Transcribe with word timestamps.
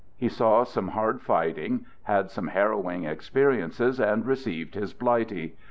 He 0.17 0.29
saw 0.29 0.63
some 0.63 0.87
hard 0.87 1.21
fighting, 1.21 1.85
had 2.01 2.31
some 2.31 2.47
harrowing 2.47 3.03
experiences, 3.03 3.99
and 3.99 4.25
re 4.25 4.33
ceived 4.33 4.73
his 4.73 4.95
Blighty. 4.95 5.55